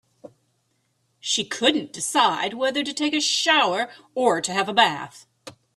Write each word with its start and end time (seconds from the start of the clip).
She 1.19 1.45
couldn't 1.45 1.93
decide 1.93 2.55
whether 2.55 2.83
to 2.83 2.91
take 2.91 3.13
a 3.13 3.21
shower 3.21 3.87
or 4.15 4.41
to 4.41 4.51
have 4.51 4.67
a 4.67 4.73
bath. 4.73 5.27